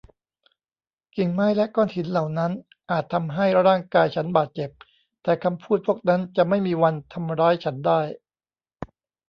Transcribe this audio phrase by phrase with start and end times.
[1.15, 2.51] กิ่งไม้และก้อนหินเหล่านั้น
[2.91, 4.69] อาจทำให้ร่างกายฉันบาดเจ็บ
[5.23, 8.01] แต่คำพูดพวกนั้นจะไม่มีวันทำร้ายฉันได้